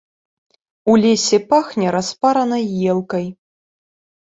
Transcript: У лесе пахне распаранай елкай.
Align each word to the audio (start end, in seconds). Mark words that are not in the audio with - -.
У 0.93 0.95
лесе 1.03 1.39
пахне 1.51 1.87
распаранай 1.97 2.65
елкай. 2.91 3.25